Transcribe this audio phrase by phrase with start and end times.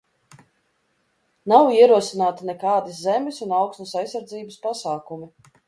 [1.53, 5.33] Nav ierosināti nekādi zemes un augsnes aizsardzības pasākumi.